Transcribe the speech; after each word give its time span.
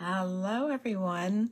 Hello, 0.00 0.68
everyone. 0.68 1.50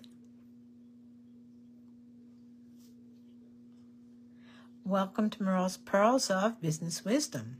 Welcome 4.84 5.30
to 5.30 5.42
Merle's 5.42 5.78
Pearls 5.78 6.30
of 6.30 6.60
Business 6.60 7.04
Wisdom, 7.04 7.56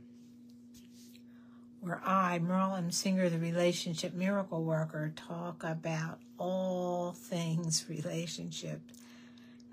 where 1.81 1.99
I, 2.05 2.39
Merle 2.39 2.77
M. 2.77 2.91
Singer, 2.91 3.27
the 3.27 3.37
relationship 3.37 4.13
miracle 4.13 4.63
worker, 4.63 5.11
talk 5.13 5.61
about 5.61 6.19
all 6.37 7.11
things 7.11 7.83
relationship 7.89 8.79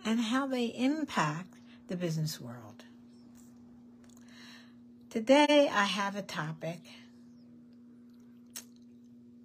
and 0.04 0.18
how 0.18 0.48
they 0.48 0.64
impact 0.64 1.54
the 1.86 1.96
business 1.96 2.40
world. 2.40 2.82
Today, 5.10 5.70
I 5.72 5.84
have 5.84 6.16
a 6.16 6.22
topic. 6.22 6.80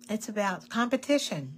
It's 0.10 0.28
about 0.28 0.70
competition. 0.70 1.54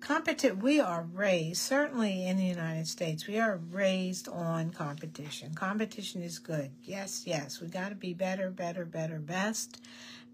Competi- 0.00 0.54
we 0.60 0.78
are 0.78 1.02
raised 1.02 1.62
certainly 1.62 2.26
in 2.26 2.36
the 2.36 2.44
united 2.44 2.86
states 2.86 3.26
we 3.26 3.38
are 3.38 3.56
raised 3.56 4.28
on 4.28 4.70
competition. 4.70 5.54
Competition 5.54 6.22
is 6.22 6.38
good. 6.38 6.70
Yes 6.84 7.22
yes 7.26 7.60
we 7.60 7.68
got 7.68 7.88
to 7.88 7.94
be 7.94 8.12
better 8.12 8.50
better 8.50 8.84
better 8.84 9.18
best. 9.18 9.80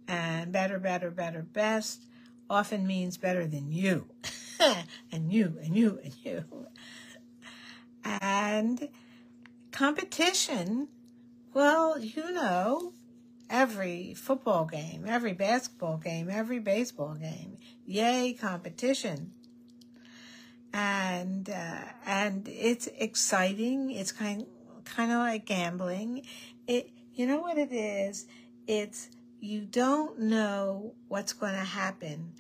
And 0.09 0.51
better 0.53 0.81
better 0.81 1.11
better 1.13 1.43
best 1.43 2.03
often 2.51 2.87
means 2.87 3.17
better 3.17 3.47
than 3.47 3.71
you. 3.73 4.09
And 5.13 5.33
you 5.33 5.59
and 5.63 5.77
you 5.77 6.01
and 6.03 6.15
you. 6.25 6.45
And 8.05 8.89
competition 9.71 10.89
well 11.55 11.99
you 11.99 12.33
know 12.33 12.93
every 13.53 14.15
football 14.15 14.65
game 14.65 15.05
every 15.07 15.33
basketball 15.33 15.99
game 15.99 16.29
every 16.29 16.59
baseball 16.59 17.15
game 17.15 17.57
yay 17.87 18.33
competition 18.33 19.31
and 20.73 21.51
uh, 21.51 21.85
and 22.07 22.49
it's 22.49 22.89
exciting. 22.99 23.91
It's 23.91 24.13
kind 24.13 24.47
kind 24.85 25.13
of 25.13 25.19
like 25.19 25.45
gambling. 25.45 26.23
It 26.67 26.91
you 27.15 27.27
know 27.27 27.41
what 27.41 27.59
it 27.59 27.73
is. 27.73 28.27
It's 28.67 29.11
you 29.41 29.63
don't 29.63 30.19
know 30.19 30.95
what's 31.09 31.33
going 31.33 31.55
to 31.55 31.65
happen 31.65 32.33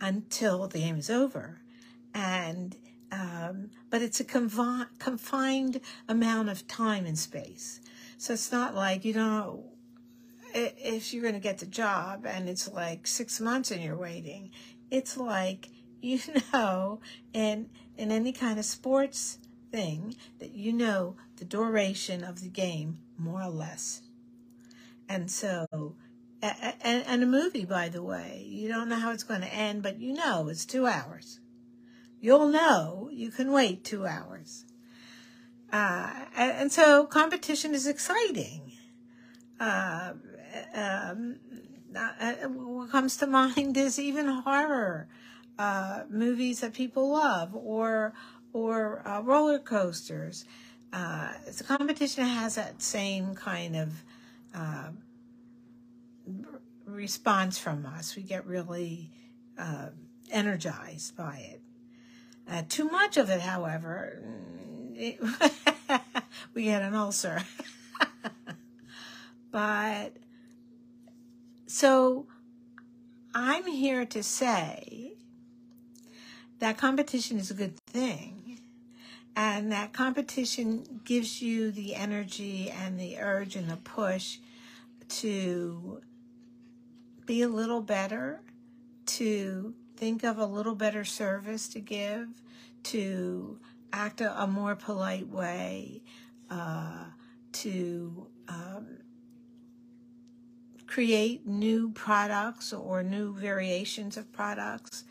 until 0.00 0.68
the 0.68 0.78
game 0.78 0.96
is 0.96 1.10
over, 1.10 1.60
and 2.14 2.76
um, 3.10 3.70
but 3.90 4.00
it's 4.00 4.20
a 4.20 4.24
confi- 4.24 4.88
confined 4.98 5.80
amount 6.08 6.48
of 6.48 6.66
time 6.66 7.04
and 7.04 7.18
space. 7.18 7.80
So 8.16 8.32
it's 8.32 8.52
not 8.52 8.74
like 8.74 9.04
you 9.04 9.12
don't 9.12 9.30
know 9.30 9.71
if 10.54 11.12
you're 11.12 11.22
going 11.22 11.34
to 11.34 11.40
get 11.40 11.58
the 11.58 11.66
job 11.66 12.26
and 12.26 12.48
it's 12.48 12.70
like 12.70 13.06
six 13.06 13.40
months 13.40 13.70
and 13.70 13.82
you're 13.82 13.96
waiting. 13.96 14.50
It's 14.90 15.16
like 15.16 15.68
you 16.02 16.20
know, 16.52 17.00
in 17.32 17.70
in 17.96 18.10
any 18.10 18.32
kind 18.32 18.58
of 18.58 18.64
sports 18.64 19.38
thing, 19.70 20.16
that 20.40 20.50
you 20.50 20.72
know 20.72 21.16
the 21.36 21.44
duration 21.44 22.24
of 22.24 22.40
the 22.40 22.48
game 22.48 22.98
more 23.16 23.42
or 23.42 23.50
less. 23.50 24.02
And 25.08 25.30
so, 25.30 25.94
and, 26.40 27.04
and 27.06 27.22
a 27.22 27.26
movie, 27.26 27.64
by 27.64 27.88
the 27.88 28.02
way, 28.02 28.44
you 28.48 28.68
don't 28.68 28.88
know 28.88 28.96
how 28.96 29.12
it's 29.12 29.22
going 29.22 29.42
to 29.42 29.54
end, 29.54 29.82
but 29.82 30.00
you 30.00 30.12
know 30.12 30.48
it's 30.48 30.64
two 30.64 30.86
hours. 30.86 31.38
You'll 32.20 32.48
know 32.48 33.10
you 33.12 33.30
can 33.30 33.52
wait 33.52 33.84
two 33.84 34.06
hours. 34.06 34.64
Uh, 35.72 36.10
and, 36.36 36.52
and, 36.52 36.72
so 36.72 37.06
competition 37.06 37.74
is 37.74 37.86
exciting. 37.86 38.72
Uh, 39.58 40.12
um, 40.74 41.36
uh, 41.94 42.32
what 42.48 42.90
comes 42.90 43.16
to 43.18 43.26
mind 43.26 43.76
is 43.76 43.98
even 43.98 44.26
horror 44.26 45.08
uh, 45.58 46.02
movies 46.08 46.60
that 46.60 46.72
people 46.72 47.10
love 47.10 47.54
or 47.54 48.14
or 48.52 49.06
uh, 49.06 49.20
roller 49.20 49.58
coasters. 49.58 50.44
Uh, 50.92 51.32
the 51.56 51.64
competition 51.64 52.24
has 52.24 52.56
that 52.56 52.82
same 52.82 53.34
kind 53.34 53.76
of 53.76 54.04
uh, 54.54 54.90
response 56.84 57.58
from 57.58 57.86
us. 57.86 58.14
We 58.14 58.22
get 58.22 58.46
really 58.46 59.10
uh, 59.58 59.88
energized 60.30 61.16
by 61.16 61.36
it. 61.52 61.60
Uh, 62.50 62.62
too 62.68 62.84
much 62.84 63.16
of 63.16 63.30
it, 63.30 63.40
however, 63.40 64.22
it, 64.94 65.18
we 66.54 66.64
get 66.64 66.82
an 66.82 66.94
ulcer. 66.94 67.42
but 69.50 70.12
so 71.72 72.26
I'm 73.34 73.66
here 73.66 74.04
to 74.04 74.22
say 74.22 75.14
that 76.58 76.76
competition 76.76 77.38
is 77.38 77.50
a 77.50 77.54
good 77.54 77.78
thing. 77.86 78.60
And 79.34 79.72
that 79.72 79.94
competition 79.94 81.00
gives 81.06 81.40
you 81.40 81.70
the 81.70 81.94
energy 81.94 82.70
and 82.70 83.00
the 83.00 83.16
urge 83.18 83.56
and 83.56 83.70
the 83.70 83.78
push 83.78 84.36
to 85.22 86.02
be 87.24 87.40
a 87.40 87.48
little 87.48 87.80
better, 87.80 88.42
to 89.06 89.72
think 89.96 90.24
of 90.24 90.36
a 90.36 90.44
little 90.44 90.74
better 90.74 91.06
service 91.06 91.68
to 91.68 91.80
give, 91.80 92.28
to 92.82 93.58
act 93.94 94.20
a, 94.20 94.42
a 94.42 94.46
more 94.46 94.76
polite 94.76 95.28
way, 95.28 96.02
uh, 96.50 97.04
to 97.52 98.26
um, 98.48 98.98
create 100.92 101.46
new 101.46 101.90
products 101.92 102.70
or 102.70 103.02
new 103.02 103.32
variations 103.32 104.18
of 104.18 104.30
products 104.30 105.04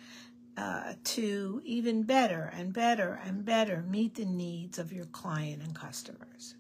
uh, 0.56 0.94
to 1.04 1.60
even 1.66 2.04
better 2.04 2.54
and 2.56 2.72
better 2.72 3.20
and 3.26 3.44
better 3.44 3.84
meet 3.90 4.14
the 4.14 4.26
needs 4.26 4.78
of 4.78 4.94
your 4.94 5.06
client 5.06 5.60
and 5.64 5.74
customers. 5.74 6.54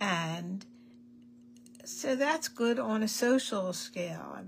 And 0.00 0.64
so 1.84 2.16
that's 2.16 2.48
good 2.48 2.78
on 2.78 3.02
a 3.02 3.08
social 3.08 3.74
scale 3.74 4.38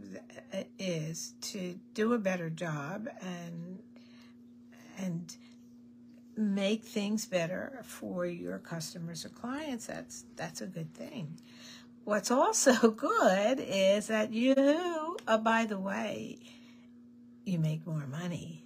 is 0.79 1.35
to 1.43 1.79
do 1.93 2.15
a 2.15 2.19
better 2.19 2.49
job 2.49 3.07
and 3.21 3.81
and 4.97 5.37
make 6.39 6.85
things 6.85 7.27
better 7.27 7.83
for 7.85 8.25
your 8.25 8.59
customers 8.59 9.27
or 9.27 9.29
clients 9.29 9.87
that's 9.87 10.25
that's 10.37 10.63
a 10.63 10.67
good 10.67 10.93
thing 10.95 11.37
what's 12.05 12.31
also 12.31 12.91
good 12.91 13.61
is 13.61 14.09
that 14.09 14.33
you 14.33 14.55
oh, 14.57 15.39
by 15.39 15.65
the 15.65 15.79
way 15.79 16.39
you 17.45 17.59
make 17.59 17.87
more 17.87 18.07
money, 18.07 18.65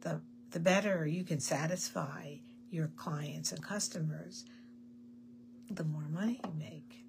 the, 0.00 0.20
the 0.50 0.60
better 0.60 1.06
you 1.06 1.24
can 1.24 1.40
satisfy 1.40 2.36
your 2.70 2.88
clients 2.96 3.52
and 3.52 3.62
customers, 3.62 4.44
the 5.70 5.84
more 5.84 6.08
money 6.10 6.40
you 6.44 6.52
make. 6.58 7.04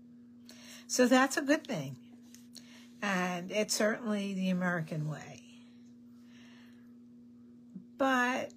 So 0.87 1.07
that's 1.07 1.37
a 1.37 1.41
good 1.41 1.65
thing. 1.65 1.95
And 3.01 3.51
it's 3.51 3.73
certainly 3.73 4.33
the 4.33 4.49
American 4.49 5.09
way. 5.09 5.41
But, 7.97 8.51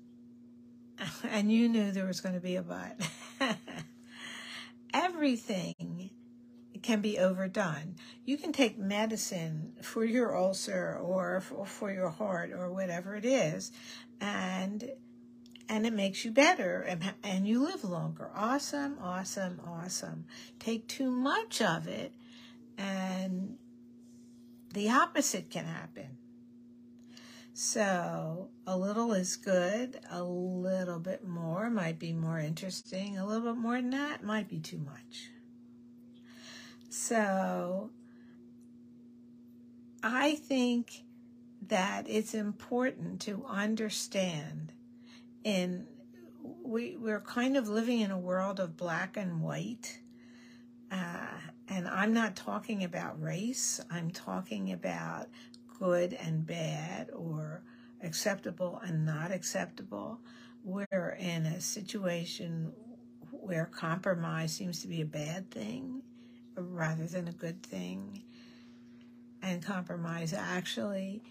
and 1.31 1.53
you 1.53 1.69
knew 1.69 1.93
there 1.93 2.07
was 2.07 2.21
going 2.21 2.35
to 2.35 2.41
be 2.41 2.57
a 2.57 2.63
but, 2.63 3.01
everything 4.95 6.11
can 6.83 7.01
be 7.01 7.19
overdone. 7.19 7.97
You 8.25 8.37
can 8.37 8.53
take 8.53 8.79
medicine 8.79 9.73
for 9.83 10.05
your 10.05 10.37
ulcer 10.37 10.99
or 11.01 11.41
for 11.41 11.93
your 11.93 12.11
heart 12.11 12.53
or 12.53 12.73
whatever 12.73 13.17
it 13.17 13.25
is, 13.25 13.73
and 14.21 14.91
and 15.69 15.87
it 15.87 15.93
makes 15.93 16.25
you 16.25 16.31
better 16.31 16.81
and, 16.81 17.13
and 17.23 17.47
you 17.47 17.63
live 17.63 17.85
longer. 17.85 18.31
Awesome, 18.35 18.99
awesome, 19.03 19.61
awesome. 19.67 20.25
Take 20.59 20.89
too 20.89 21.11
much 21.11 21.61
of 21.61 21.87
it, 21.87 22.13
and 22.79 23.59
the 24.73 24.91
opposite 24.91 25.51
can 25.51 25.67
happen. 25.67 26.17
So, 27.53 28.51
a 28.69 28.79
little 28.79 29.13
is 29.13 29.35
good, 29.35 29.99
a 30.11 30.23
little 30.23 31.01
bit 31.01 31.27
more 31.27 31.69
might 31.71 31.99
be 31.99 32.13
more 32.13 32.39
interesting, 32.39 33.19
a 33.19 33.27
little 33.27 33.53
bit 33.53 33.61
more 33.61 33.75
than 33.75 33.91
that 33.91 34.23
might 34.23 34.49
be 34.49 34.61
too 34.61 34.79
much. 34.79 35.31
So 36.89 37.91
I 40.03 40.37
think 40.37 41.05
that 41.69 42.07
it's 42.09 42.35
important 42.35 43.21
to 43.23 43.45
understand 43.47 44.73
in 45.45 45.87
we 46.63 46.97
we're 46.97 47.21
kind 47.21 47.57
of 47.57 47.69
living 47.69 48.01
in 48.01 48.11
a 48.11 48.19
world 48.19 48.61
of 48.61 48.77
black 48.77 49.17
and 49.17 49.43
white 49.43 49.99
uh, 50.91 51.27
and 51.69 51.87
i'm 51.89 52.13
not 52.15 52.37
talking 52.37 52.85
about 52.85 53.21
race. 53.21 53.81
I'm 53.91 54.11
talking 54.11 54.73
about 54.73 55.29
good 55.79 56.15
and 56.15 56.47
bad 56.47 57.11
or 57.15 57.63
acceptable 58.03 58.81
and 58.85 59.05
not 59.05 59.31
acceptable. 59.33 60.21
We're 60.65 61.17
in 61.21 61.47
a 61.47 61.61
situation 61.61 62.73
where 63.31 63.67
compromise 63.67 64.53
seems 64.53 64.81
to 64.83 64.89
be 64.89 65.01
a 65.03 65.07
bad 65.07 65.51
thing 65.51 66.03
rather 66.63 67.07
than 67.07 67.29
a 67.29 67.33
good 67.33 67.63
thing. 67.63 68.23
And 69.43 69.63
compromise 69.63 70.33
actually 70.33 71.23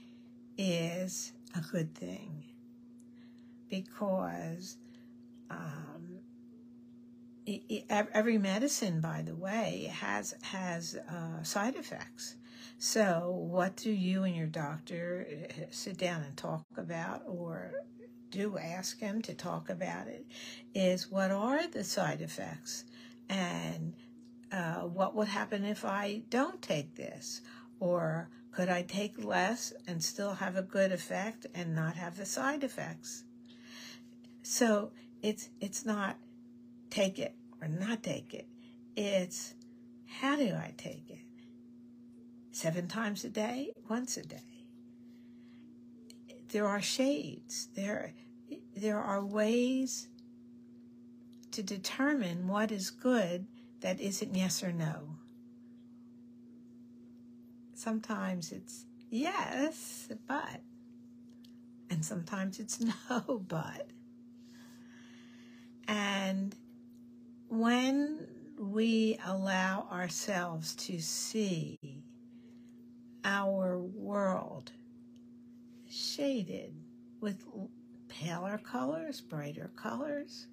is 0.58 1.34
a 1.56 1.62
good 1.62 1.94
thing 1.96 2.44
because 3.70 4.78
um, 5.50 6.20
it, 7.46 7.62
it, 7.70 7.86
every 7.90 8.38
medicine, 8.38 9.00
by 9.02 9.22
the 9.22 9.36
way, 9.36 9.92
has 9.94 10.36
has 10.44 10.96
uh, 11.10 11.44
side 11.44 11.76
effects. 11.76 12.36
So, 12.80 13.32
what 13.50 13.76
do 13.78 13.92
you 13.92 14.24
and 14.24 14.36
your 14.36 14.48
doctor 14.48 15.26
uh, 15.30 15.64
sit 15.72 15.98
down 15.98 16.24
and 16.24 16.36
talk 16.36 16.66
about, 16.78 17.24
or 17.26 17.74
do 18.32 18.58
ask 18.58 19.00
him 19.00 19.22
to 19.24 19.34
talk 19.34 19.70
about 19.70 20.08
it? 20.08 20.26
Is 20.74 21.10
what 21.10 21.32
are 21.32 21.68
the 21.68 21.84
side 21.84 22.22
effects, 22.22 22.84
and 23.30 23.94
uh, 24.52 24.82
what 24.82 25.16
would 25.16 25.28
happen 25.28 25.66
if 25.66 25.84
I 25.84 26.24
don't 26.30 26.62
take 26.62 26.96
this, 26.96 27.42
or 27.80 28.30
could 28.52 28.70
I 28.70 28.82
take 28.82 29.24
less 29.24 29.74
and 29.88 30.04
still 30.04 30.34
have 30.36 30.56
a 30.56 30.62
good 30.62 30.92
effect 30.92 31.46
and 31.54 31.76
not 31.76 31.96
have 31.96 32.18
the 32.18 32.26
side 32.26 32.64
effects? 32.64 33.24
So 34.42 34.92
it's 35.22 35.50
it's 35.60 35.86
not 35.86 36.18
take 36.90 37.20
it 37.20 37.36
or 37.62 37.68
not 37.68 38.04
take 38.04 38.34
it. 38.34 38.48
It's 38.96 39.54
how 40.08 40.36
do 40.38 40.56
I 40.56 40.74
take 40.78 41.10
it? 41.10 41.20
Seven 42.52 42.88
times 42.88 43.24
a 43.24 43.30
day, 43.30 43.72
once 43.90 44.18
a 44.18 44.24
day. 44.24 44.66
There 46.50 46.68
are 46.68 46.82
shades. 46.82 47.68
There 47.76 48.14
there 48.76 49.00
are 49.00 49.24
ways 49.24 50.08
to 51.52 51.62
determine 51.62 52.48
what 52.48 52.72
is 52.72 52.90
good 52.90 53.46
that 53.82 54.00
isn't 54.00 54.36
yes 54.36 54.64
or 54.64 54.72
no 54.72 55.18
sometimes 57.78 58.52
it's 58.52 58.86
yes, 59.10 60.10
but, 60.28 60.62
and 61.90 62.04
sometimes 62.04 62.60
it's 62.60 62.80
no, 63.10 63.44
but. 63.48 63.88
And 65.88 66.56
when 67.48 68.28
we 68.60 69.20
allow 69.26 69.88
ourselves 69.92 70.76
to 70.76 71.00
see 71.00 71.78
our 73.24 73.80
world 73.80 74.72
shaded 75.90 76.74
with 77.22 77.46
paler 78.10 78.58
colors, 78.58 79.22
brighter 79.22 79.70
colors, 79.76 80.48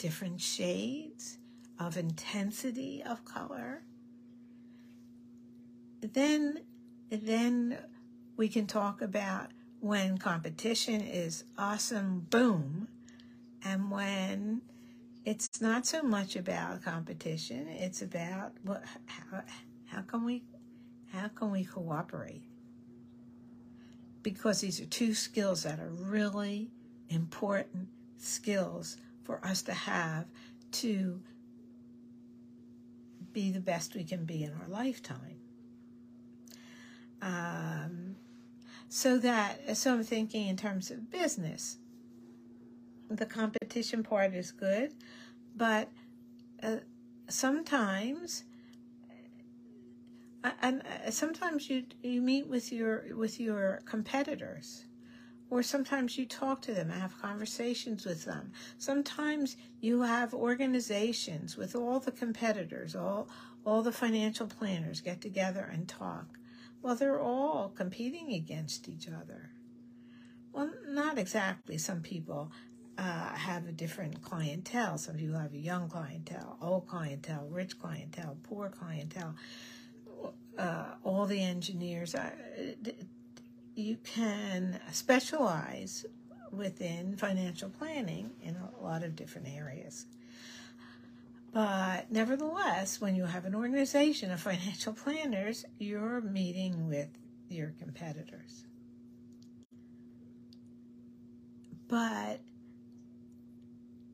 different 0.00 0.40
shades, 0.40 1.38
of 1.78 1.96
intensity 1.96 3.02
of 3.02 3.24
color, 3.24 3.82
then 6.00 6.60
then 7.10 7.78
we 8.36 8.48
can 8.48 8.66
talk 8.66 9.02
about 9.02 9.48
when 9.80 10.18
competition 10.18 11.00
is 11.00 11.44
awesome 11.58 12.26
boom 12.30 12.88
and 13.64 13.90
when 13.90 14.62
it's 15.24 15.60
not 15.60 15.86
so 15.86 16.02
much 16.02 16.36
about 16.36 16.82
competition 16.82 17.66
it's 17.68 18.00
about 18.00 18.52
what 18.62 18.82
how, 19.06 19.42
how 19.86 20.02
can 20.02 20.24
we 20.24 20.42
how 21.12 21.28
can 21.28 21.50
we 21.50 21.64
cooperate? 21.64 22.42
Because 24.22 24.60
these 24.60 24.80
are 24.80 24.86
two 24.86 25.14
skills 25.14 25.64
that 25.64 25.80
are 25.80 25.90
really 25.90 26.70
important 27.08 27.88
skills 28.16 28.96
for 29.24 29.44
us 29.44 29.62
to 29.62 29.72
have 29.72 30.26
to 30.72 31.20
be 33.32 33.50
the 33.50 33.60
best 33.60 33.94
we 33.94 34.04
can 34.04 34.24
be 34.24 34.42
in 34.44 34.52
our 34.52 34.68
lifetime. 34.68 35.36
Um, 37.22 38.16
so 38.88 39.18
that, 39.18 39.76
so 39.76 39.94
I'm 39.94 40.02
thinking 40.02 40.48
in 40.48 40.56
terms 40.56 40.90
of 40.90 41.10
business, 41.10 41.76
the 43.08 43.26
competition 43.26 44.02
part 44.02 44.34
is 44.34 44.52
good, 44.52 44.94
but 45.56 45.88
uh, 46.62 46.76
sometimes, 47.28 48.44
uh, 50.44 50.50
and 50.62 50.82
uh, 50.82 51.10
sometimes 51.10 51.68
you 51.68 51.84
you 52.02 52.22
meet 52.22 52.46
with 52.46 52.72
your 52.72 53.04
with 53.16 53.40
your 53.40 53.82
competitors 53.84 54.84
or 55.50 55.62
sometimes 55.62 56.16
you 56.16 56.24
talk 56.24 56.62
to 56.62 56.72
them 56.72 56.88
have 56.88 57.20
conversations 57.20 58.06
with 58.06 58.24
them. 58.24 58.52
Sometimes 58.78 59.56
you 59.80 60.02
have 60.02 60.32
organizations 60.32 61.56
with 61.56 61.74
all 61.74 61.98
the 61.98 62.12
competitors, 62.12 62.94
all, 62.94 63.28
all 63.66 63.82
the 63.82 63.92
financial 63.92 64.46
planners 64.46 65.00
get 65.00 65.20
together 65.20 65.68
and 65.72 65.88
talk. 65.88 66.38
Well, 66.82 66.94
they're 66.94 67.20
all 67.20 67.72
competing 67.74 68.32
against 68.32 68.88
each 68.88 69.08
other. 69.08 69.50
Well, 70.52 70.70
not 70.88 71.18
exactly. 71.18 71.78
Some 71.78 72.00
people 72.00 72.52
uh, 72.96 73.34
have 73.34 73.66
a 73.66 73.72
different 73.72 74.22
clientele. 74.22 74.98
Some 74.98 75.16
people 75.16 75.38
have 75.38 75.52
a 75.52 75.58
young 75.58 75.88
clientele, 75.88 76.58
old 76.62 76.86
clientele, 76.86 77.48
rich 77.50 77.78
clientele, 77.78 78.36
poor 78.44 78.68
clientele. 78.70 79.34
Uh, 80.58 80.84
all 81.04 81.26
the 81.26 81.42
engineers. 81.42 82.14
Uh, 82.14 82.30
you 83.80 83.96
can 84.04 84.78
specialize 84.92 86.04
within 86.52 87.16
financial 87.16 87.70
planning 87.70 88.30
in 88.42 88.56
a 88.56 88.82
lot 88.82 89.02
of 89.02 89.16
different 89.16 89.48
areas. 89.48 90.06
But 91.52 92.12
nevertheless, 92.12 93.00
when 93.00 93.16
you 93.16 93.24
have 93.24 93.44
an 93.44 93.54
organization 93.54 94.30
of 94.30 94.40
financial 94.40 94.92
planners, 94.92 95.64
you're 95.78 96.20
meeting 96.20 96.88
with 96.88 97.08
your 97.48 97.74
competitors. 97.80 98.64
But 101.88 102.40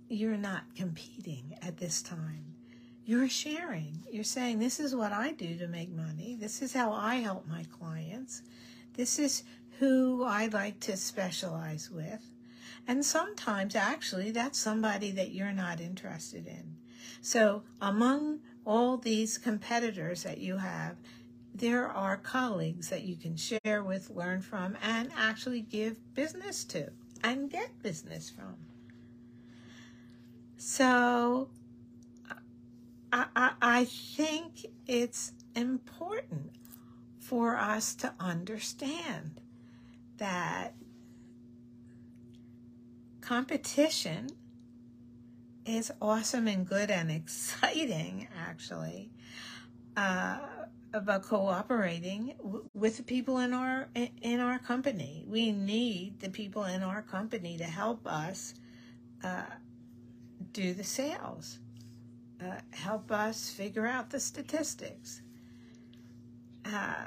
you're 0.08 0.38
not 0.38 0.62
competing 0.74 1.58
at 1.60 1.76
this 1.76 2.00
time. 2.00 2.54
You're 3.04 3.28
sharing. 3.28 4.02
You're 4.10 4.24
saying, 4.24 4.58
This 4.58 4.80
is 4.80 4.94
what 4.96 5.12
I 5.12 5.32
do 5.32 5.56
to 5.58 5.69
make 5.69 5.90
money. 5.90 6.36
This 6.40 6.62
is 6.62 6.72
how 6.72 6.92
I 6.92 7.16
help 7.16 7.46
my 7.46 7.64
clients. 7.64 8.42
This 8.96 9.19
is 9.19 9.43
who 9.78 10.25
I 10.25 10.46
like 10.46 10.81
to 10.81 10.96
specialize 10.96 11.90
with. 11.90 12.31
And 12.88 13.04
sometimes, 13.04 13.75
actually, 13.75 14.31
that's 14.31 14.58
somebody 14.58 15.10
that 15.10 15.32
you're 15.32 15.52
not 15.52 15.81
interested 15.81 16.46
in. 16.46 16.76
So, 17.20 17.62
among 17.81 18.41
all 18.65 18.96
these 18.96 19.38
competitors 19.38 20.22
that 20.22 20.38
you 20.38 20.56
have, 20.56 20.96
there 21.55 21.88
are 21.88 22.17
colleagues 22.17 22.91
that 22.91 23.03
you 23.03 23.17
can 23.17 23.36
share 23.36 23.82
with, 23.82 24.10
learn 24.10 24.41
from, 24.41 24.76
and 24.82 25.10
actually 25.17 25.62
give 25.62 26.15
business 26.15 26.65
to 26.65 26.91
and 27.22 27.50
get 27.50 27.82
business 27.82 28.31
from. 28.31 28.56
So, 30.56 31.48
I, 33.12 33.26
I, 33.34 33.53
I 33.60 33.84
think 33.84 34.67
it's 34.86 35.32
important 35.55 36.53
for 37.26 37.56
us 37.56 37.94
to 37.96 38.14
understand 38.20 39.40
that 40.18 40.74
competition 43.20 44.28
is 45.64 45.90
awesome 46.00 46.46
and 46.46 46.68
good 46.68 46.88
and 46.88 47.10
exciting, 47.10 48.28
actually, 48.48 49.10
uh, 49.96 50.38
about 50.92 51.24
cooperating 51.24 52.34
with 52.72 52.96
the 52.96 53.02
people 53.02 53.38
in 53.38 53.52
our 53.52 53.88
in 54.22 54.38
our 54.38 54.60
company. 54.60 55.24
We 55.26 55.50
need 55.50 56.20
the 56.20 56.30
people 56.30 56.64
in 56.64 56.84
our 56.84 57.02
company 57.02 57.58
to 57.58 57.64
help 57.64 58.06
us 58.06 58.54
uh, 59.24 59.42
do 60.52 60.72
the 60.74 60.84
sales, 60.84 61.58
uh, 62.40 62.60
help 62.70 63.10
us 63.10 63.50
figure 63.50 63.86
out 63.86 64.10
the 64.10 64.20
statistics. 64.20 65.22
Uh, 66.67 67.06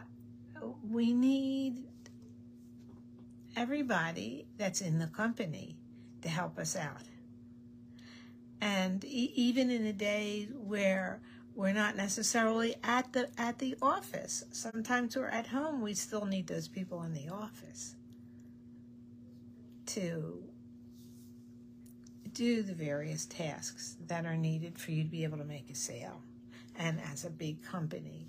we 0.90 1.14
need 1.14 1.84
everybody 3.56 4.46
that's 4.58 4.82
in 4.82 5.00
the 5.00 5.08
company 5.08 5.78
to 6.22 6.30
help 6.30 6.58
us 6.58 6.76
out. 6.76 7.04
And 8.62 9.04
e- 9.06 9.34
even 9.36 9.70
in 9.70 9.86
a 9.86 9.94
day 9.94 10.48
where 10.54 11.22
we're 11.56 11.74
not 11.74 11.96
necessarily 11.98 12.76
at 12.84 13.12
the 13.14 13.30
at 13.38 13.60
the 13.60 13.76
office, 13.82 14.44
sometimes 14.52 15.16
we're 15.16 15.28
at 15.28 15.48
home, 15.48 15.82
we 15.82 15.94
still 15.94 16.26
need 16.26 16.48
those 16.48 16.68
people 16.68 17.04
in 17.04 17.14
the 17.14 17.30
office 17.30 17.96
to 19.88 20.44
do 22.34 22.62
the 22.62 22.74
various 22.74 23.26
tasks 23.26 23.98
that 24.08 24.26
are 24.26 24.38
needed 24.38 24.78
for 24.78 24.92
you 24.92 25.04
to 25.04 25.10
be 25.10 25.24
able 25.24 25.38
to 25.38 25.44
make 25.44 25.70
a 25.70 25.76
sale. 25.76 26.22
And 26.78 27.02
as 27.12 27.26
a 27.26 27.30
big 27.30 27.62
company, 27.64 28.28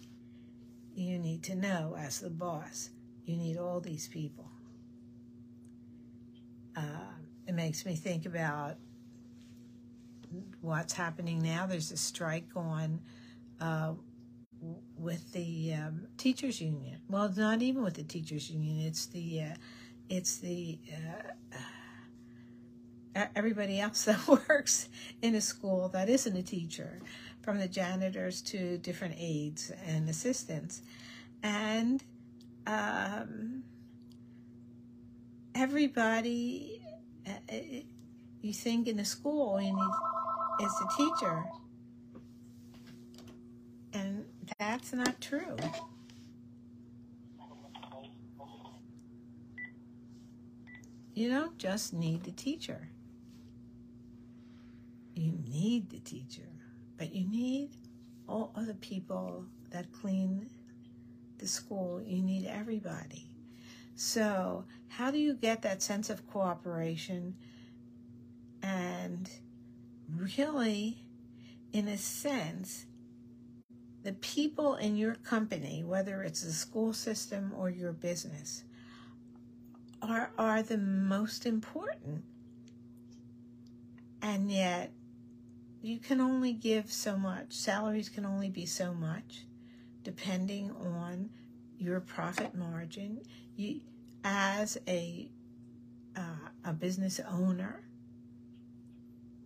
you 0.94 1.18
need 1.18 1.42
to 1.44 1.54
know 1.54 1.96
as 1.98 2.20
the 2.20 2.30
boss, 2.30 2.90
you 3.24 3.36
need 3.36 3.56
all 3.56 3.80
these 3.80 4.08
people. 4.08 4.50
Uh, 6.76 7.12
it 7.46 7.54
makes 7.54 7.84
me 7.84 7.94
think 7.94 8.26
about 8.26 8.76
what's 10.60 10.92
happening 10.92 11.42
now. 11.42 11.66
There's 11.66 11.90
a 11.90 11.96
strike 11.96 12.48
on 12.54 13.00
uh, 13.60 13.94
with 14.96 15.32
the 15.32 15.74
um, 15.74 16.06
teachers 16.16 16.60
union. 16.60 17.00
Well, 17.08 17.32
not 17.36 17.62
even 17.62 17.82
with 17.82 17.94
the 17.94 18.02
teachers 18.04 18.50
union. 18.50 18.86
It's 18.86 19.06
the 19.06 19.42
uh, 19.42 19.54
it's 20.08 20.38
the 20.38 20.78
uh, 20.92 21.56
everybody 23.14 23.80
else 23.80 24.04
that 24.06 24.26
works 24.26 24.88
in 25.22 25.34
a 25.34 25.40
school 25.40 25.88
that 25.88 26.08
isn't 26.08 26.36
a 26.36 26.42
teacher, 26.42 27.00
from 27.42 27.58
the 27.58 27.68
janitors 27.68 28.42
to 28.42 28.78
different 28.78 29.14
aides 29.18 29.72
and 29.86 30.08
assistants, 30.08 30.82
and 31.42 32.02
um, 32.66 33.62
everybody. 35.54 36.82
Uh, 37.26 37.54
you 38.42 38.54
think 38.54 38.88
in 38.88 38.98
a 38.98 39.04
school 39.04 39.60
you 39.60 39.70
need 39.70 40.64
is 40.66 40.72
a 40.80 40.96
teacher, 40.96 41.44
and 43.92 44.24
that's 44.58 44.92
not 44.94 45.20
true. 45.20 45.56
You 51.14 51.28
don't 51.28 51.58
just 51.58 51.92
need 51.92 52.24
the 52.24 52.30
teacher. 52.30 52.88
You 55.14 55.32
need 55.48 55.90
the 55.90 55.98
teacher, 55.98 56.48
but 56.96 57.12
you 57.14 57.26
need 57.28 57.70
all 58.28 58.52
other 58.54 58.74
people 58.74 59.44
that 59.70 59.92
clean 59.92 60.48
the 61.38 61.46
school. 61.46 62.02
You 62.02 62.22
need 62.22 62.46
everybody. 62.46 63.30
So, 63.96 64.64
how 64.88 65.10
do 65.10 65.18
you 65.18 65.34
get 65.34 65.62
that 65.62 65.82
sense 65.82 66.10
of 66.10 66.26
cooperation 66.26 67.34
and 68.62 69.30
really, 70.16 71.04
in 71.72 71.88
a 71.88 71.96
sense, 71.96 72.86
the 74.02 74.12
people 74.14 74.76
in 74.76 74.96
your 74.96 75.14
company, 75.16 75.84
whether 75.84 76.22
it's 76.22 76.42
the 76.42 76.52
school 76.52 76.92
system 76.92 77.52
or 77.56 77.68
your 77.68 77.92
business, 77.92 78.64
are, 80.02 80.30
are 80.38 80.62
the 80.62 80.78
most 80.78 81.44
important. 81.44 82.24
And 84.22 84.50
yet, 84.50 84.92
you 85.82 85.98
can 85.98 86.20
only 86.20 86.52
give 86.52 86.92
so 86.92 87.16
much. 87.16 87.52
Salaries 87.52 88.08
can 88.08 88.26
only 88.26 88.50
be 88.50 88.66
so 88.66 88.92
much, 88.92 89.44
depending 90.02 90.70
on 90.72 91.30
your 91.78 92.00
profit 92.00 92.54
margin. 92.54 93.20
You, 93.56 93.80
as 94.24 94.78
a 94.86 95.30
uh, 96.16 96.48
a 96.64 96.72
business 96.72 97.20
owner, 97.30 97.80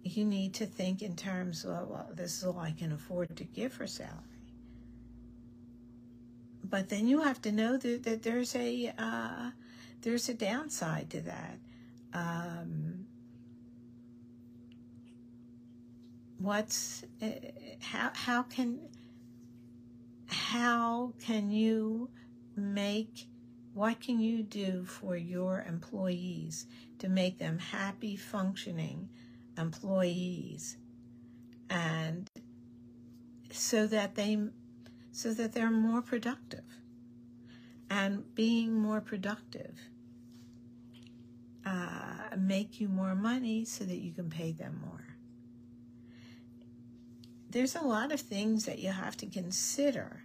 you 0.03 0.25
need 0.25 0.55
to 0.55 0.67
think 0.67 1.03
in 1.03 1.14
terms 1.14 1.64
of 1.64 1.88
well, 1.88 2.11
this 2.14 2.38
is 2.38 2.45
all 2.45 2.59
I 2.59 2.73
can 2.73 2.93
afford 2.93 3.37
to 3.37 3.45
give 3.45 3.73
for 3.73 3.87
salary. 3.87 4.12
But 6.64 6.88
then 6.88 7.07
you 7.07 7.21
have 7.23 7.41
to 7.43 7.53
know 7.53 7.76
that, 7.76 8.03
that 8.05 8.23
there's 8.23 8.57
a 8.57 8.93
uh, 8.99 9.50
there's 10.03 10.29
a 10.29 10.35
downside 10.35 11.11
to 11.11 11.21
that. 11.21 11.59
Um, 12.12 13.07
what's 16.44 17.04
uh, 17.22 17.26
how 17.80 18.10
how 18.14 18.42
can 18.42 18.80
how 20.26 21.12
can 21.20 21.50
you 21.50 22.10
make 22.56 23.26
what 23.72 24.00
can 24.00 24.20
you 24.20 24.42
do 24.42 24.84
for 24.84 25.16
your 25.16 25.64
employees 25.68 26.66
to 26.98 27.08
make 27.08 27.38
them 27.38 27.58
happy 27.58 28.16
functioning 28.16 29.08
employees? 29.58 30.76
And 31.68 32.28
so 33.50 33.86
that 33.88 34.14
they 34.14 34.38
so 35.12 35.34
that 35.34 35.52
they're 35.52 35.70
more 35.70 36.02
productive. 36.02 36.64
And 37.90 38.34
being 38.34 38.74
more 38.74 39.00
productive 39.00 39.78
uh, 41.64 42.36
make 42.36 42.80
you 42.80 42.88
more 42.88 43.14
money 43.14 43.64
so 43.64 43.84
that 43.84 43.98
you 43.98 44.12
can 44.12 44.28
pay 44.30 44.52
them 44.52 44.80
more 44.84 45.13
there's 47.54 47.76
a 47.76 47.82
lot 47.82 48.11
of 48.11 48.20
things 48.20 48.64
that 48.64 48.80
you 48.80 48.90
have 48.90 49.16
to 49.16 49.26
consider 49.26 50.25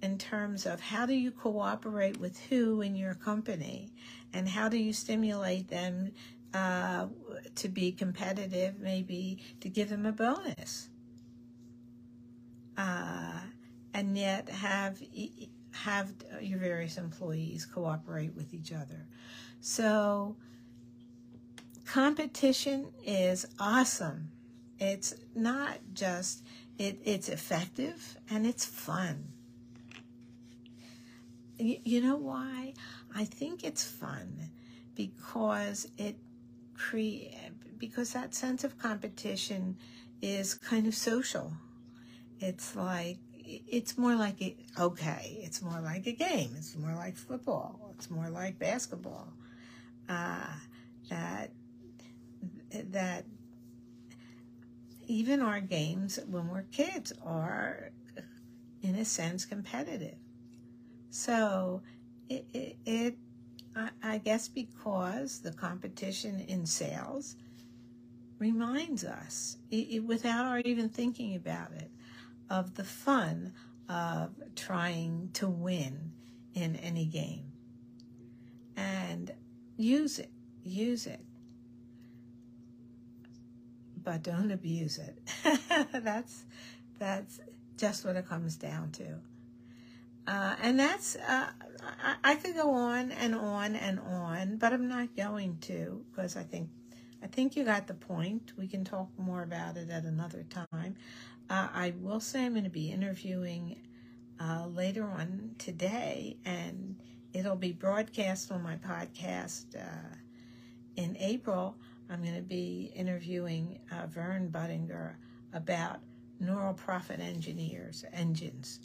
in 0.00 0.16
terms 0.16 0.64
of 0.64 0.80
how 0.80 1.04
do 1.04 1.12
you 1.12 1.30
cooperate 1.30 2.16
with 2.16 2.40
who 2.44 2.80
in 2.80 2.96
your 2.96 3.12
company 3.12 3.92
and 4.32 4.48
how 4.48 4.70
do 4.70 4.78
you 4.78 4.94
stimulate 4.94 5.68
them 5.68 6.10
uh, 6.54 7.06
to 7.54 7.68
be 7.68 7.92
competitive, 7.92 8.80
maybe 8.80 9.44
to 9.60 9.68
give 9.68 9.90
them 9.90 10.06
a 10.06 10.12
bonus, 10.12 10.88
uh, 12.78 13.40
and 13.92 14.16
yet 14.16 14.48
have 14.48 14.98
have 15.72 16.14
your 16.40 16.58
various 16.58 16.96
employees 16.96 17.66
cooperate 17.66 18.34
with 18.34 18.54
each 18.54 18.72
other. 18.72 19.06
So 19.60 20.34
competition 21.84 22.86
is 23.04 23.46
awesome. 23.60 24.30
It's 24.78 25.14
not 25.34 25.78
just 25.92 26.44
it, 26.78 27.00
it's 27.04 27.28
effective 27.28 28.16
and 28.30 28.46
it's 28.46 28.64
fun. 28.64 29.28
You, 31.58 31.78
you 31.84 32.00
know 32.00 32.16
why? 32.16 32.74
I 33.14 33.24
think 33.24 33.64
it's 33.64 33.82
fun 33.84 34.50
because 34.94 35.88
it 35.98 36.16
create 36.76 37.34
because 37.78 38.12
that 38.12 38.34
sense 38.34 38.64
of 38.64 38.78
competition 38.78 39.76
is 40.22 40.54
kind 40.54 40.86
of 40.86 40.94
social. 40.94 41.52
It's 42.40 42.76
like 42.76 43.18
it's 43.48 43.96
more 43.96 44.14
like 44.14 44.40
a, 44.42 44.56
okay, 44.78 45.38
it's 45.42 45.62
more 45.62 45.80
like 45.80 46.06
a 46.06 46.12
game. 46.12 46.50
It's 46.56 46.76
more 46.76 46.94
like 46.94 47.16
football. 47.16 47.92
It's 47.94 48.10
more 48.10 48.28
like 48.28 48.58
basketball. 48.58 49.28
Uh, 50.08 50.46
that 51.08 51.50
that 52.90 53.24
even 55.08 55.40
our 55.40 55.60
games 55.60 56.20
when 56.28 56.48
we're 56.48 56.62
kids 56.70 57.12
are, 57.24 57.90
in 58.82 58.94
a 58.94 59.04
sense, 59.04 59.44
competitive. 59.44 60.18
So 61.10 61.82
it, 62.28 62.46
it, 62.52 62.76
it 62.84 63.18
I, 63.74 63.90
I 64.02 64.18
guess 64.18 64.48
because 64.48 65.40
the 65.40 65.52
competition 65.52 66.40
in 66.40 66.66
sales 66.66 67.36
reminds 68.38 69.04
us, 69.04 69.58
it, 69.70 70.04
without 70.04 70.44
our 70.44 70.60
even 70.60 70.88
thinking 70.88 71.34
about 71.34 71.72
it, 71.72 71.90
of 72.50 72.74
the 72.74 72.84
fun 72.84 73.52
of 73.88 74.30
trying 74.54 75.30
to 75.34 75.48
win 75.48 76.12
in 76.54 76.76
any 76.76 77.06
game. 77.06 77.50
And 78.76 79.32
use 79.76 80.18
it, 80.18 80.30
use 80.62 81.06
it. 81.06 81.20
But 84.02 84.22
don't 84.22 84.50
abuse 84.50 84.98
it. 84.98 85.18
that's 85.92 86.44
that's 86.98 87.40
just 87.76 88.04
what 88.04 88.16
it 88.16 88.28
comes 88.28 88.56
down 88.56 88.90
to. 88.92 89.18
Uh, 90.26 90.56
and 90.60 90.78
that's, 90.78 91.16
uh, 91.16 91.46
I, 92.02 92.16
I, 92.22 92.34
could 92.34 92.54
go 92.54 92.70
on 92.74 93.12
and 93.12 93.34
on 93.34 93.74
and 93.74 93.98
on, 93.98 94.58
but 94.58 94.74
I'm 94.74 94.86
not 94.86 95.16
going 95.16 95.56
to 95.62 96.04
because 96.10 96.36
I 96.36 96.42
think, 96.42 96.68
I 97.22 97.28
think 97.28 97.56
you 97.56 97.64
got 97.64 97.86
the 97.86 97.94
point. 97.94 98.52
We 98.58 98.68
can 98.68 98.84
talk 98.84 99.08
more 99.16 99.42
about 99.42 99.78
it 99.78 99.88
at 99.88 100.04
another 100.04 100.44
time. 100.50 100.96
Uh, 101.48 101.68
I 101.72 101.94
will 101.98 102.20
say 102.20 102.44
I'm 102.44 102.52
going 102.52 102.64
to 102.64 102.70
be 102.70 102.92
interviewing 102.92 103.80
uh, 104.38 104.66
later 104.66 105.04
on 105.04 105.52
today, 105.56 106.36
and 106.44 106.96
it'll 107.32 107.56
be 107.56 107.72
broadcast 107.72 108.52
on 108.52 108.62
my 108.62 108.76
podcast 108.76 109.76
uh, 109.76 110.14
in 110.96 111.16
April. 111.18 111.74
I'm 112.10 112.22
going 112.22 112.36
to 112.36 112.42
be 112.42 112.92
interviewing 112.94 113.78
uh, 113.92 114.06
Vern 114.06 114.48
Buttinger 114.50 115.14
about 115.52 116.00
neural 116.40 116.74
profit 116.74 117.20
engineers, 117.20 118.04
engines, 118.12 118.80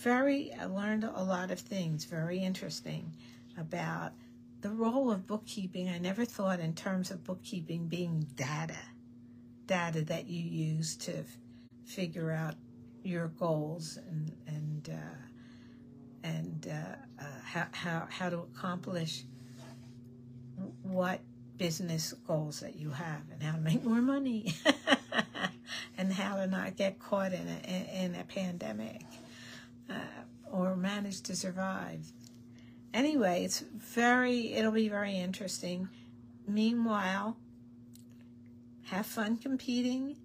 very, 0.00 0.52
I 0.54 0.64
learned 0.64 1.04
a 1.04 1.22
lot 1.22 1.50
of 1.50 1.60
things, 1.60 2.04
very 2.06 2.38
interesting 2.38 3.14
about 3.58 4.12
the 4.62 4.70
role 4.70 5.10
of 5.10 5.26
bookkeeping. 5.26 5.90
I 5.90 5.98
never 5.98 6.24
thought 6.24 6.58
in 6.58 6.74
terms 6.74 7.10
of 7.10 7.22
bookkeeping 7.22 7.86
being 7.86 8.26
data, 8.34 8.78
data 9.66 10.02
that 10.06 10.26
you 10.26 10.42
use 10.42 10.96
to 10.96 11.24
figure 11.84 12.30
out 12.30 12.54
your 13.02 13.28
goals 13.28 13.98
and, 14.08 14.32
and, 14.46 14.90
uh, 14.90 16.26
and 16.26 16.68
uh, 16.70 17.22
uh, 17.22 17.24
how, 17.44 17.66
how, 17.72 18.08
how 18.08 18.30
to 18.30 18.38
accomplish 18.38 19.24
what 20.82 21.20
business 21.60 22.12
goals 22.26 22.58
that 22.60 22.74
you 22.74 22.90
have 22.90 23.22
and 23.32 23.40
how 23.40 23.52
to 23.52 23.60
make 23.60 23.84
more 23.84 24.00
money 24.00 24.52
and 25.98 26.12
how 26.12 26.34
to 26.36 26.48
not 26.48 26.76
get 26.76 26.98
caught 26.98 27.32
in 27.32 27.46
a, 27.46 28.04
in 28.04 28.14
a 28.16 28.24
pandemic 28.24 29.02
uh, 29.88 29.94
or 30.50 30.74
manage 30.74 31.20
to 31.20 31.36
survive. 31.36 32.04
Anyway, 32.92 33.44
it's 33.44 33.60
very, 33.60 34.52
it'll 34.54 34.72
be 34.72 34.88
very 34.88 35.16
interesting. 35.16 35.88
Meanwhile, 36.48 37.36
have 38.86 39.06
fun 39.06 39.36
competing, 39.36 40.16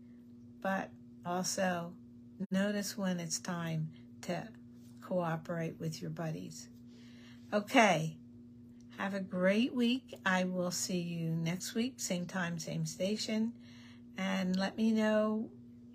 but 0.63 0.89
also 1.23 1.93
Notice 2.51 2.97
when 2.97 3.19
it's 3.19 3.39
time 3.39 3.89
to 4.21 4.47
cooperate 5.01 5.79
with 5.79 6.01
your 6.01 6.11
buddies. 6.11 6.67
Okay. 7.53 8.17
Have 8.97 9.13
a 9.13 9.19
great 9.19 9.75
week. 9.75 10.15
I 10.25 10.45
will 10.45 10.71
see 10.71 10.99
you 10.99 11.29
next 11.31 11.75
week, 11.75 11.95
same 11.97 12.25
time, 12.25 12.57
same 12.57 12.85
station. 12.85 13.51
And 14.17 14.55
let 14.55 14.77
me 14.77 14.91
know 14.91 15.49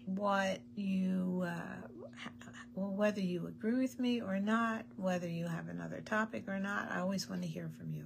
what 0.04 0.60
you, 0.74 1.44
uh, 1.46 1.86
whether 2.74 3.20
you 3.20 3.46
agree 3.46 3.80
with 3.80 3.98
me 3.98 4.20
or 4.20 4.38
not, 4.38 4.84
whether 4.96 5.28
you 5.28 5.46
have 5.46 5.68
another 5.68 6.02
topic 6.02 6.44
or 6.46 6.58
not. 6.58 6.90
I 6.90 7.00
always 7.00 7.28
want 7.28 7.42
to 7.42 7.48
hear 7.48 7.70
from 7.78 7.94
you. 7.94 8.04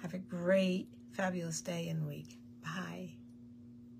Have 0.00 0.14
a 0.14 0.18
great, 0.18 0.88
fabulous 1.12 1.60
day 1.60 1.88
and 1.88 2.06
week. 2.06 2.38
Bye. 2.64 3.21